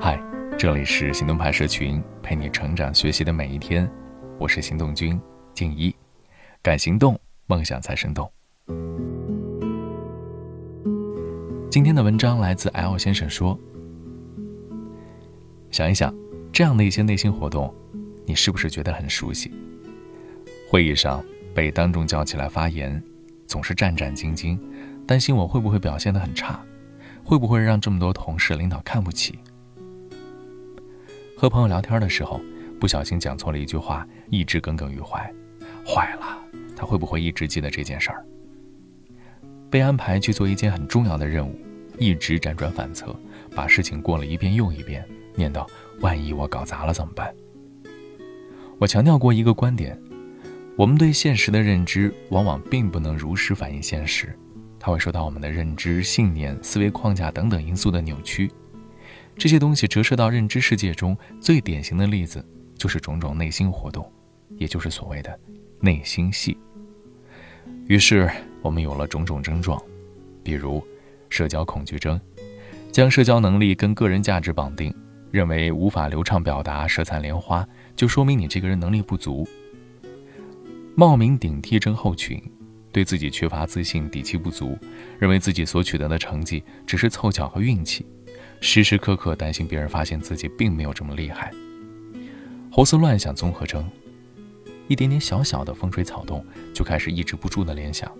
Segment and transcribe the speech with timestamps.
[0.00, 0.18] 嗨，
[0.58, 3.86] 这里是行动派社群，陪你成长学习的每一天。
[4.38, 5.20] 我是行动君
[5.52, 5.94] 静一，
[6.62, 8.30] 敢行动，梦想才生动。
[11.70, 13.58] 今天的文章来自 L 先生说
[15.70, 16.14] ：“想一想，
[16.50, 17.74] 这样的一些内心活动，
[18.24, 19.52] 你是不是觉得很熟悉？
[20.70, 21.22] 会议上
[21.54, 23.02] 被当众叫起来发言，
[23.46, 24.58] 总是战战兢兢，
[25.06, 26.58] 担心我会不会表现得很差，
[27.22, 29.38] 会不会让这么多同事、领导看不起？
[31.38, 32.40] 和朋友聊天的时候，
[32.80, 35.30] 不小心讲错了一句话，一直耿耿于怀，
[35.86, 36.42] 坏了，
[36.74, 38.24] 他会不会一直记得这件事儿？
[39.70, 41.54] 被安排去做一件很重要的任务。”
[41.98, 43.14] 一直辗转反侧，
[43.54, 45.02] 把事情过了一遍又一遍，
[45.34, 45.66] 念叨：
[46.00, 47.34] 万一我搞砸了怎么办？
[48.78, 49.98] 我强调过一个观点：
[50.76, 54.38] 我们对现实的认知往往并不能如实反映现实，
[54.78, 58.50] 它会受到我们的认知、信念、思维框架等等因素的扭曲。
[59.36, 62.44] 这些东西折射到认知世界中，最典型的例子
[62.76, 64.10] 就是种种内心活动，
[64.56, 65.38] 也就是所谓的
[65.80, 66.56] 内心戏。
[67.86, 68.30] 于是
[68.62, 69.80] 我们有了种种症状，
[70.42, 70.84] 比如。
[71.28, 72.18] 社交恐惧症，
[72.92, 74.94] 将社交能力跟个人价值绑定，
[75.32, 79.46] 认为无法流畅表达、舌灿莲花，就说明你这个人能力不足。
[80.94, 82.40] 冒名顶替症候群，
[82.92, 84.78] 对自己缺乏自信、底气不足，
[85.18, 88.06] 认为自己所取得的成绩只是凑巧和运气，
[88.60, 91.52] 时时刻刻担心别人发现自己并没有这么厉害。
[92.72, 93.88] 胡思乱想综合征，
[94.88, 98.10] 一点点小小的风吹草动就开始抑制不住的联想，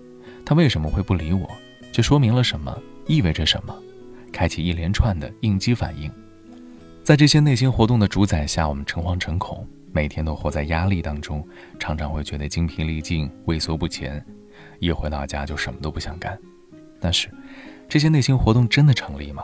[0.45, 1.49] 他为什么会不理我？
[1.91, 2.75] 这说明了什么？
[3.05, 3.75] 意味着什么？
[4.31, 6.11] 开启一连串的应激反应。
[7.03, 11.47] 在这些内心活动的主宰下，我们诚惶诚恐，每天都活在压力当中，
[11.79, 14.23] 常常会觉得精疲力尽、畏缩不前，
[14.79, 16.37] 一回到家就什么都不想干。
[16.99, 17.29] 但是，
[17.87, 19.43] 这些内心活动真的成立吗？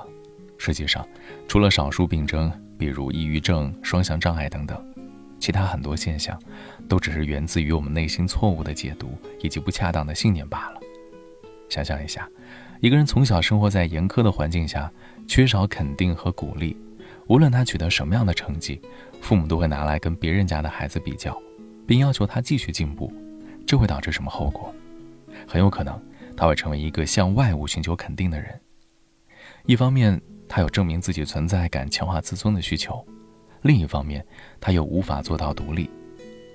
[0.66, 1.06] 实际上，
[1.46, 4.82] 除了少数病症，比如抑郁症、双向障碍等等，
[5.38, 6.42] 其他很多现象，
[6.88, 9.10] 都只是源自于我们内心错误的解读
[9.42, 10.80] 以及不恰当的信念罢了。
[11.68, 12.30] 想象一下。
[12.80, 14.90] 一个人从小生活在严苛的环境下，
[15.28, 16.78] 缺少肯定和鼓励，
[17.28, 18.82] 无论他取得什么样的成绩，
[19.22, 21.38] 父母都会拿来跟别人家的孩子比较，
[21.86, 23.14] 并要求他继续进步。
[23.68, 24.74] 这会导致什么后果？
[25.46, 26.02] 很有可能
[26.38, 28.58] 他会成为一个向外物寻求肯定的人。
[29.66, 30.22] 一方面，
[30.56, 33.04] 他有证明自己存在感、强化自尊的需求；
[33.64, 34.24] 另一方面，
[34.62, 35.90] 他又无法做到独立。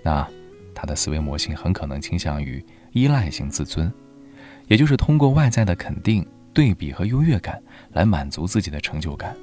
[0.05, 0.25] 那
[0.73, 3.93] 他的思维模型很可能倾向于依赖型自尊。
[4.69, 7.61] 也就是通过外在的肯定、对比和优越感
[7.91, 9.37] 来满足自己的成就感，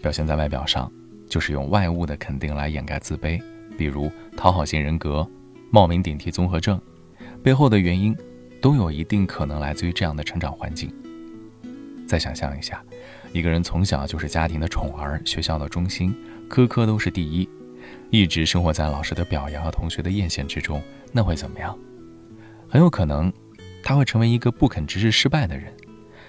[0.00, 0.90] 表现在外表上，
[1.28, 3.38] 就是用外物的肯定来掩盖自卑，
[3.76, 5.28] 比如讨好型人格、
[5.70, 6.80] 冒名顶替综合症，
[7.42, 8.16] 背后的原因
[8.62, 10.90] 都有一定可能来自于这样的成长环境。
[12.12, 12.84] 再想象一下，
[13.32, 16.14] 一个人从小就是家庭的宠儿、学校的中心，
[16.46, 17.48] 科科都是第一，
[18.10, 21.74] 一直生活在老师的表扬和同学的艳羡之中，那会怎么样？
[22.68, 23.32] 很有可能，
[23.82, 25.72] 他会成为一个不肯直视失败的人，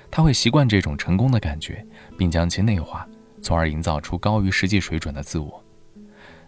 [0.10, 1.86] 他会习惯这种成功的感觉，
[2.18, 3.06] 并将其内化，
[3.42, 5.62] 从而营造出高于实际水准的自我。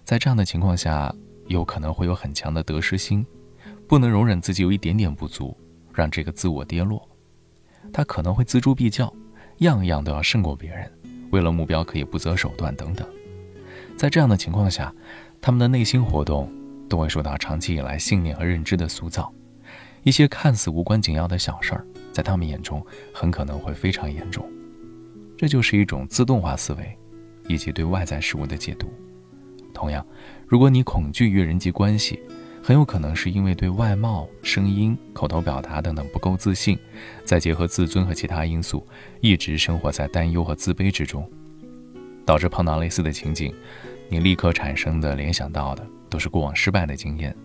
[0.05, 1.13] 在这样的情况下，
[1.47, 3.27] 有可能会有很强的得失心，
[3.85, 5.57] 不能容忍自己有一点点不足，
[5.93, 7.05] 让这个自我跌落。
[7.91, 9.13] 他可能会锱铢必较，
[9.59, 10.91] 样样都要胜过别人，
[11.31, 13.07] 为了目标可以不择手段等等。
[13.97, 14.93] 在这样的情况下，
[15.41, 16.51] 他们的内心活动
[16.89, 19.31] 都会受到长期以来信念和认知的塑造。
[20.03, 24.47] 一些看似无关紧要的小事儿，在他们眼中很可能会非常严重。
[25.37, 26.97] 这就是一种自动化思维，
[27.47, 28.87] 以及对外在事物的解读。
[29.73, 30.05] 同样，
[30.47, 32.19] 如果你恐惧与人际关系，
[32.65, 36.75] 很有可能是因为对外貌、声音、口头表达等等不够自信，
[37.23, 38.83] 再结合自尊和其他因素，
[39.21, 41.31] 一直生活在担忧和自卑之中，
[42.25, 43.53] 导致碰到类似的情景，
[44.09, 47.35] 你立刻产生的联想到的都是过往失败的经验。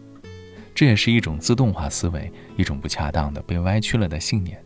[0.75, 4.59] 这也是一种自动化思维，一种不恰当的、被歪曲了的信念。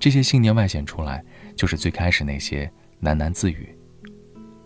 [0.00, 1.22] 这些信念外显出来，
[1.54, 2.72] 就是最开始那些
[3.02, 3.76] 喃喃自语：“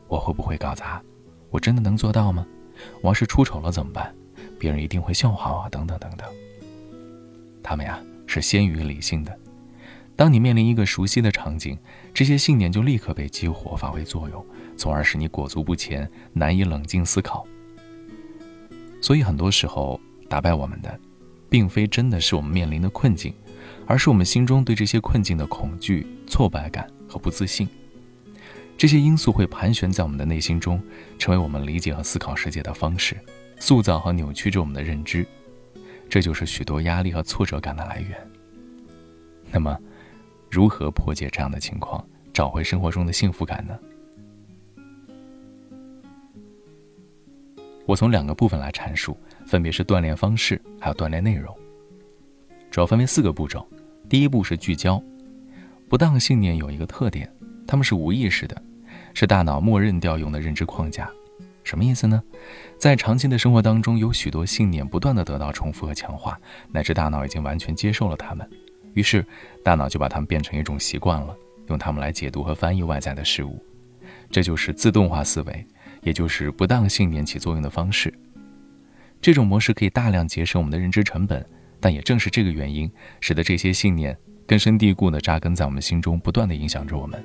[0.06, 1.02] 我会不会搞砸？
[1.50, 2.46] 我真的能做到吗？
[3.02, 4.14] 我要是出丑了怎么办？
[4.60, 6.28] 别人一定会笑话我。”等等等等。
[7.62, 9.36] 他们呀，是先于理性的。
[10.14, 11.78] 当你面临一个熟悉的场景，
[12.12, 14.44] 这些信念就立刻被激活，发挥作用，
[14.76, 17.46] 从而使你裹足不前，难以冷静思考。
[19.00, 19.98] 所以很多时候，
[20.28, 21.00] 打败我们的，
[21.48, 23.32] 并非真的是我们面临的困境，
[23.86, 27.66] 而是我们心中对这些困境的恐惧、挫败感和不自信。
[28.76, 30.82] 这些因素会盘旋在我们的内心中，
[31.18, 33.16] 成为我们理解和思考世界的方式，
[33.60, 35.24] 塑造和扭曲着我们的认知。
[36.08, 38.18] 这就是许多压力和挫折感的来源。
[39.52, 39.78] 那么，
[40.50, 43.78] 如何破解这样的情况，找回生活中的幸福感呢？
[47.86, 49.16] 我从两个部分来阐述，
[49.46, 51.56] 分别是锻炼方式还有锻炼内容。
[52.70, 53.64] 主要分为四个步骤。
[54.08, 55.00] 第一步是聚焦。
[55.88, 57.32] 不当信念有一个特点，
[57.66, 58.60] 它们是无意识的，
[59.14, 61.08] 是大脑默认调用的认知框架。
[61.62, 62.22] 什么意思呢？
[62.78, 66.38] 在长期的生活当中，有许多信念不断的得到重复和强化，
[66.72, 68.48] 乃至大脑已经完全接受了它们，
[68.94, 69.24] 于是
[69.62, 71.36] 大脑就把它们变成一种习惯了，
[71.68, 73.62] 用它们来解读和翻译外在的事物。
[74.30, 75.66] 这就是自动化思维，
[76.02, 78.12] 也就是不当信念起作用的方式。
[79.20, 81.44] 这种模式可以大量节省我们的认知成本，
[81.78, 82.90] 但也正是这个原因，
[83.20, 84.16] 使得这些信念。
[84.46, 87.22] 根深蒂固地扎根在我们心中，不断地影响着我们。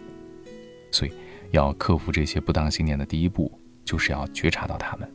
[0.92, 1.12] 所以，
[1.52, 3.52] 要克服这些不当信念的第一步，
[3.86, 5.10] 就是要觉察到它们。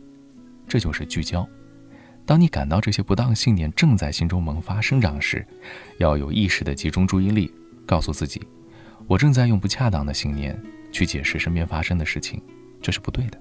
[0.67, 1.47] 这就是聚焦。
[2.25, 5.45] 当你感到这些不当信念正在心中萌发生长时，
[5.99, 7.53] 要有意识地集中注意力，
[7.85, 8.41] 告诉自己：
[9.09, 10.57] 我正在用不恰当的信念
[10.93, 12.41] 去解释身边发生的事情，
[12.81, 13.39] 这是不对的。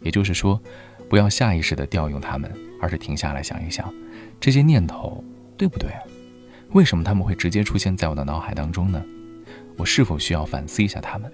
[0.00, 0.60] 也就是说，
[1.08, 3.92] 不要下意识地调用它们，而是停下来想一想，
[4.40, 5.22] 这些念头
[5.56, 6.02] 对不对啊？
[6.72, 9.00] 为什么他们会直接出现在我的脑海当中呢？
[9.76, 11.32] 我是否需要反思一下他们？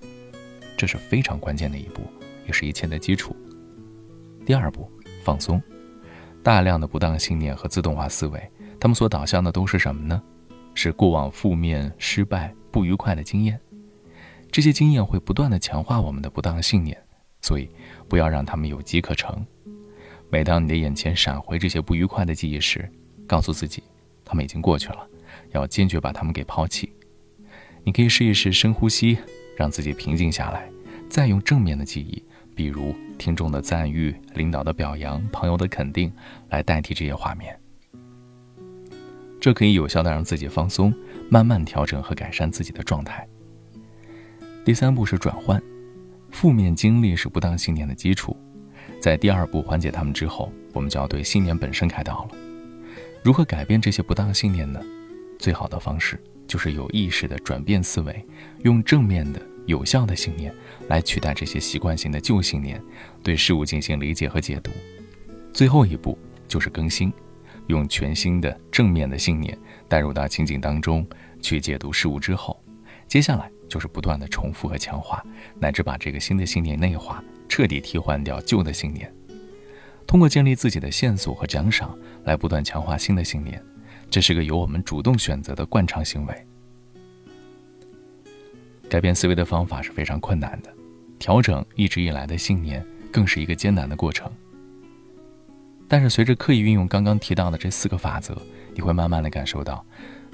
[0.76, 2.02] 这是非常关键的一步，
[2.46, 3.34] 也是一切的基础。
[4.44, 4.90] 第二步，
[5.22, 5.60] 放松。
[6.42, 10.22] 大量的不当信念和自动化思维，他们所导向的都是什么呢？
[10.74, 13.58] 是过往负面、失败、不愉快的经验。
[14.50, 16.96] 这些经验会不断的强化我们的不当信念，
[17.40, 17.68] 所以
[18.08, 19.44] 不要让他们有机可乘。
[20.30, 22.90] 每当你的眼前闪回这些不愉快的记忆时，
[23.26, 23.82] 告诉自己，
[24.24, 25.08] 他们已经过去了。
[25.50, 26.92] 要坚决把他们给抛弃。
[27.84, 29.16] 你可以试一试深呼吸，
[29.56, 30.68] 让自己平静下来，
[31.08, 32.22] 再用正面的记忆，
[32.54, 36.12] 比如听众的赞誉、领导的表扬、朋友的肯定，
[36.50, 37.58] 来代替这些画面。
[39.40, 40.94] 这可以有效的让自己放松，
[41.28, 43.26] 慢慢调整和改善自己的状态。
[44.64, 45.62] 第三步是转换，
[46.30, 48.34] 负面经历是不当信念的基础，
[49.00, 52.30] 在第二步缓解他们之后，我们就要对信念本身开刀了。
[53.22, 54.80] 如何改变这些不当信念呢？
[55.38, 58.26] 最好的方式就是有意识的转变思维，
[58.62, 60.54] 用正面的、有效的信念
[60.88, 62.82] 来取代这些习惯性的旧信念，
[63.22, 64.70] 对事物进行理解和解读。
[65.52, 66.18] 最后一步
[66.48, 67.12] 就是更新，
[67.68, 69.56] 用全新的正面的信念
[69.88, 71.06] 带入到情景当中
[71.40, 72.62] 去解读事物之后，
[73.06, 75.24] 接下来就是不断的重复和强化，
[75.58, 79.12] 乃至把这个新的信念内化，彻底替换掉旧的信念。
[80.06, 83.62] 通过建立自己的线索和奖赏来不断强化新的信念。
[84.10, 86.46] 这是个由我们主动选择的惯常行为。
[88.94, 90.72] 改变思维的方法是非常困难的，
[91.18, 94.30] 调整一直以来的信念更是一个艰难的过程。
[95.88, 98.40] 但是，随着刻意运用刚刚提到的这四个法则，
[98.72, 99.84] 你会慢慢的感受到，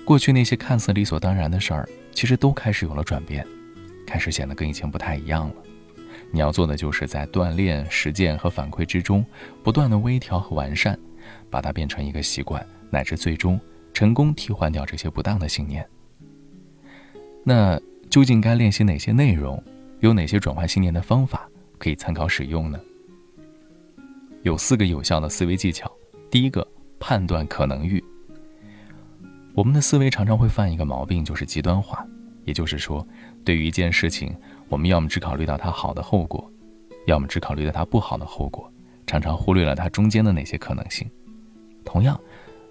[0.05, 3.47] 过去那些看似理所当然的事儿，其实都开始有了转变，
[4.07, 5.55] 开始显得跟以前不太一样了。
[6.31, 9.25] 你要做的就是在锻炼、实践和反馈之中，
[9.65, 10.99] 不断的微调和完善，
[11.49, 12.63] 把它变成一个习惯。
[12.91, 13.59] 乃至最终
[13.95, 15.89] 成功替换掉这些不当的信念。
[17.43, 17.81] 那
[18.11, 19.63] 究竟该练习哪些内容？
[20.01, 21.49] 有哪些转换信念的方法
[21.79, 22.81] 可以参考使用呢？
[24.43, 25.89] 有四个有效的思维技巧。
[26.29, 26.67] 第一个，
[26.99, 28.03] 判断可能域。
[29.55, 32.05] 我们的思维常常会犯一个毛病，就是极端化。
[32.45, 33.07] 也就是说，
[33.45, 34.35] 对于一件事情，
[34.69, 36.51] 我们要么只考虑到它好的后果，
[37.07, 38.69] 要么只考虑到它不好的后果，
[39.07, 41.09] 常常忽略了它中间的那些可能性。
[41.85, 42.21] 同样。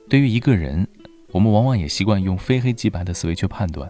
[0.10, 0.86] 对于一个人，
[1.32, 3.90] 我们往往也习惯用非黑即白的思维去判断，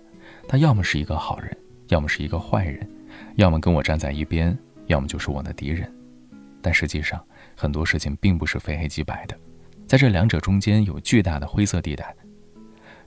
[0.49, 1.55] 他要么是一个好人，
[1.89, 2.89] 要么是一个坏人，
[3.35, 5.87] 要么跟我站在一边，要么就是我的敌人。
[6.59, 7.23] 但实际上，
[7.55, 9.37] 很多事情并不是非黑即白的，
[9.85, 12.15] 在这两者中间有巨大的灰色地带。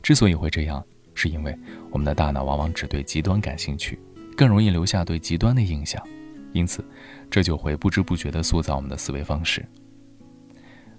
[0.04, 1.52] 之所以会这样，是因为
[1.90, 3.99] 我们的大脑往往只对极端感兴趣，
[4.37, 6.00] 更容易留下对极端的印象，
[6.52, 6.84] 因此，
[7.28, 9.66] 这就会不知不觉地塑造我们的思维方式。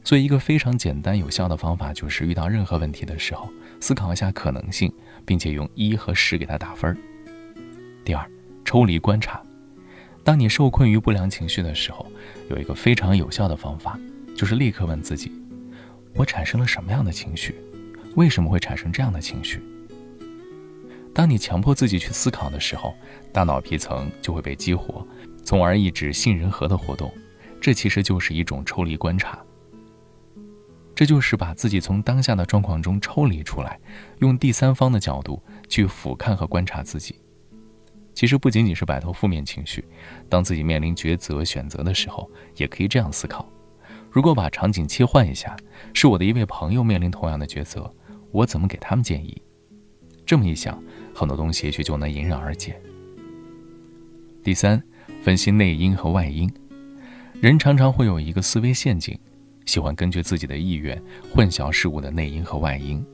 [0.04, 3.50] 所以，一个非常简单有效的方法就是，遇到任何问题的时候，
[3.84, 4.90] 思考一下可能性，
[5.26, 6.98] 并且用一和十给它打分。
[8.06, 8.26] 第二，
[8.64, 9.44] 抽离观察。
[10.24, 12.10] 当你受困于不良情绪的时候，
[12.50, 14.00] 有一个非常有效的方法，
[14.38, 15.34] 就是立刻问自己：
[16.16, 17.56] 我产生了什么样的情绪？
[18.16, 19.62] 为什么会产生这样的情绪？
[21.14, 22.96] 当你强迫自己去思考的时候，
[23.34, 25.06] 大脑皮层就会被激活，
[25.44, 27.14] 从而抑制杏仁核的活动。
[27.60, 29.38] 这其实就是一种抽离观察。
[31.04, 33.78] 这就是把自己从当下的状况中抽离出来，
[34.20, 37.20] 用第三方的角度去俯瞰和观察自己。
[38.14, 39.84] 其实不仅仅是摆脱负面情绪，
[40.30, 43.46] 当自己面临抉择选择的时候，也可以这样思考：
[44.10, 45.58] 如果把场景切换一下，
[45.94, 47.94] 是我的一位朋友面临同样的抉择，
[48.32, 49.42] 我怎么给他们建议？
[50.26, 50.82] 这么一想，
[51.14, 52.82] 很多东西也许就能迎刃而解。
[54.42, 54.82] 第三，
[55.22, 56.50] 分析内因和外因。
[57.42, 59.20] 人常常会有一个思维陷阱，
[59.66, 61.02] 喜欢根据自己的意愿
[61.32, 63.06] 混淆事物的内因和外因。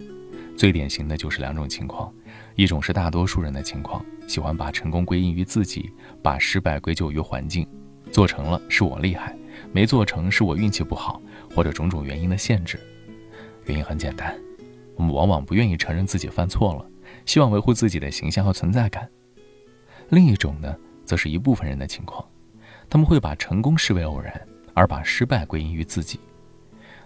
[0.58, 2.13] 最典型的就是两种情况：
[2.56, 5.89] 一种是大多数人的情况，喜欢把成功归因于自己，
[6.22, 7.65] 把失败归咎于环境，
[8.12, 9.34] 做成了是我厉害，
[9.72, 11.22] 没做成是我运气不好，
[11.56, 12.77] 或者种种原因的限制。
[13.65, 14.38] 原因很简单，
[14.96, 16.86] 我们往往不愿意承认自己犯错了，
[17.25, 19.10] 希望维护自己的形象和存在感。
[20.10, 20.75] 另一种呢，
[21.06, 22.25] 则是一部分人的情况，
[22.89, 24.41] 他们会把成功视为偶然，
[24.74, 26.20] 而把失败归因于自己。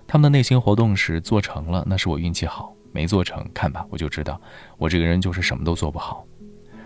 [0.08, 4.40] 他们的内心活动是做成了，那是我运气好；没做成，看吧，我就知道
[4.78, 6.26] 我这个人就是什么都做不好。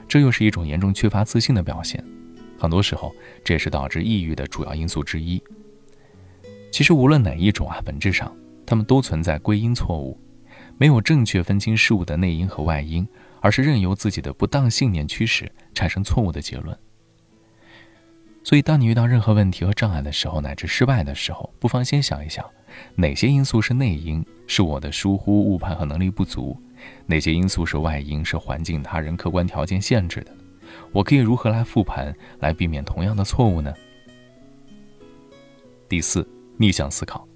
[0.08, 2.04] 这又是一种严重缺乏自信的表现。
[2.58, 5.42] 很多时候，这也是导致抑郁的主要因素之一。
[6.72, 8.32] 其实，无论哪一种啊，本质上。
[8.70, 10.20] 他们都存在归因错误，
[10.78, 13.08] 没有正确分清事物的内因和外因，
[13.40, 16.78] 而是任由自己的不当信念驱使，产生错误的结论。
[18.44, 22.46] 所以，当你遇到任何问题和障碍的时候，乃至失败的时候，不妨先想一想，
[22.96, 26.56] 哪些因素是内因，是我的疏忽、误判和能力不足；
[27.06, 30.32] 哪些因素是外因，是环境、他人、客观条件限制的。
[30.92, 33.74] 我可以如何来复盘，来避免同样的错误呢？
[35.88, 37.28] 第四，逆向思考。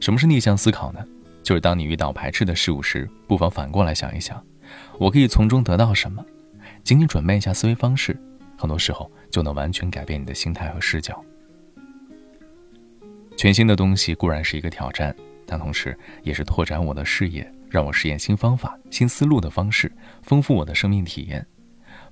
[0.00, 1.04] 什么是逆向思考呢？
[1.42, 4.42] 就是当你遇到排斥的事物时，不妨反过来想一想，
[4.98, 6.24] 我可以从中得到什么？
[6.82, 8.16] 仅仅准备一下思维方式，
[8.56, 11.20] 很多时候就能完全改变你的心态和视角。
[13.36, 15.14] 全新的东西固然是一个挑战，
[15.46, 21.46] 但同时也是拓展我的视野，让我实验新方法、新思路的方式，丰富我的生命体验。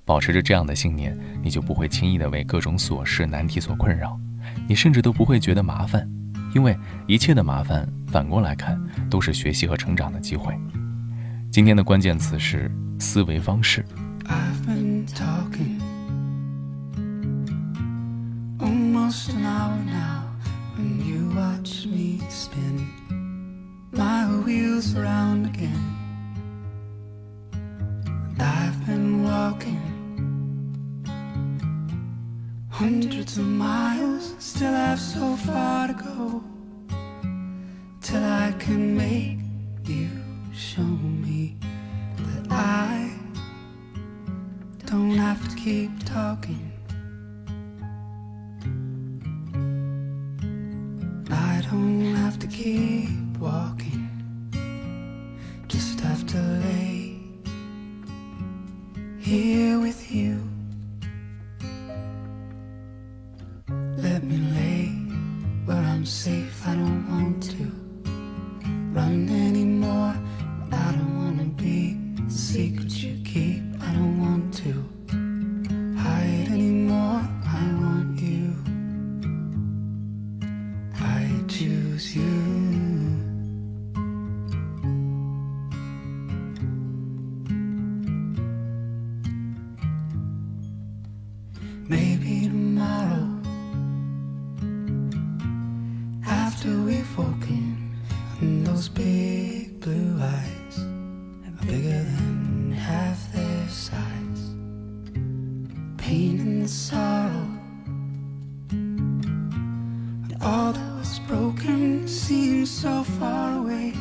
[0.05, 4.21] 保持着这样的信念，你就不会轻易的为各种琐事难题所困扰，
[4.69, 6.07] 你甚至都不会觉得麻烦。
[6.55, 6.77] 因为
[7.07, 8.79] 一切的麻烦，反过来看，
[9.09, 10.55] 都是学习和成长的机会。
[11.51, 13.83] 今天的关键词是思维方式。
[18.61, 20.34] Almost an hour now.
[20.77, 22.91] when you watch me spin
[23.93, 25.85] my wheels round again.
[27.53, 29.81] And I've been walking
[32.71, 36.54] hundreds of miles, still have so far to go.
[52.45, 53.74] To keep walking
[106.05, 107.49] pain and the sorrow.
[108.71, 113.95] And all that was broken seems so far away.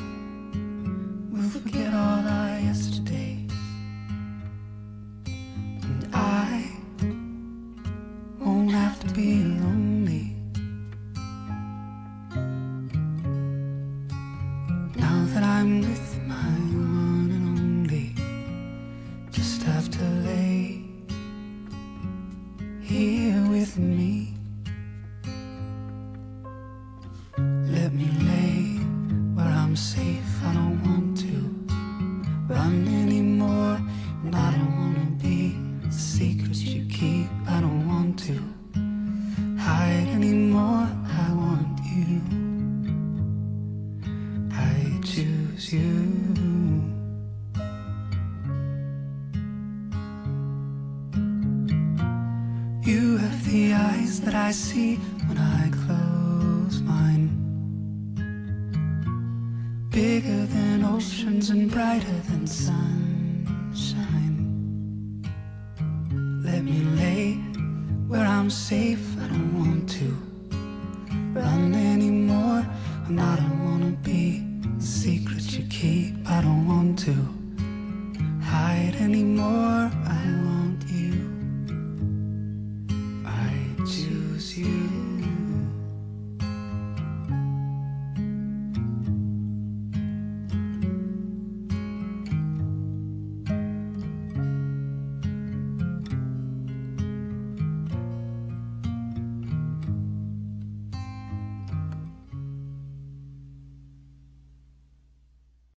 [1.32, 3.50] We'll forget all our yesterdays.
[5.88, 6.70] And I
[8.38, 9.30] won't have to be
[9.64, 10.36] lonely.
[15.04, 16.54] Now that I'm with my
[16.92, 18.08] one and only.
[19.32, 20.13] Just lay
[22.94, 23.23] here
[53.54, 54.96] the eyes that I see
[55.28, 57.30] when I close mine.
[59.92, 62.80] Bigger than oceans and brighter than sunshine.
[66.44, 67.34] Let me lay
[68.08, 69.13] where I'm safe.